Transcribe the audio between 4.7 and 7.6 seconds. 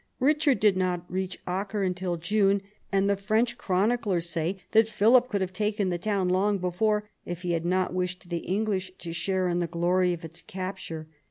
that Philip could have taken the town long before, if he